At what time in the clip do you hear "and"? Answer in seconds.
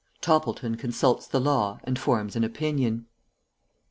1.83-1.99